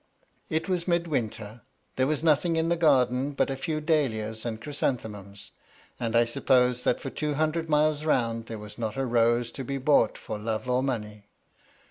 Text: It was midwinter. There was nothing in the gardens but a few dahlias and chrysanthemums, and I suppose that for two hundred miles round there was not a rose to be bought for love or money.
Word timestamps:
It 0.49 0.67
was 0.67 0.87
midwinter. 0.87 1.61
There 1.95 2.07
was 2.07 2.23
nothing 2.23 2.55
in 2.55 2.69
the 2.69 2.75
gardens 2.75 3.35
but 3.37 3.51
a 3.51 3.55
few 3.55 3.79
dahlias 3.79 4.47
and 4.47 4.59
chrysanthemums, 4.59 5.51
and 5.99 6.15
I 6.15 6.25
suppose 6.25 6.83
that 6.85 6.99
for 6.99 7.11
two 7.11 7.35
hundred 7.35 7.69
miles 7.69 8.03
round 8.03 8.47
there 8.47 8.57
was 8.57 8.79
not 8.79 8.97
a 8.97 9.05
rose 9.05 9.51
to 9.51 9.63
be 9.63 9.77
bought 9.77 10.17
for 10.17 10.39
love 10.39 10.67
or 10.67 10.81
money. 10.81 11.27